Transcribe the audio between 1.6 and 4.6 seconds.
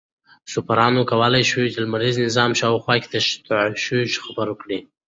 د لمریز نظام په شاوخوا کې تشعشع خپره